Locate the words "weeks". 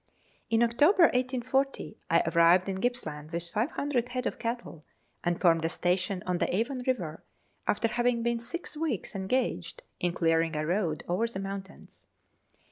8.75-9.13